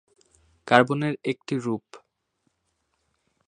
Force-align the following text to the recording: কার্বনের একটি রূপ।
কার্বনের 0.67 1.13
একটি 1.23 1.55
রূপ। 1.57 1.85